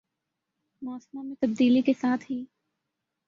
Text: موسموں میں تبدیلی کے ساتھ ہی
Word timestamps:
موسموں 0.81 1.23
میں 1.23 1.35
تبدیلی 1.41 1.81
کے 1.81 1.93
ساتھ 1.93 2.31
ہی 2.31 2.43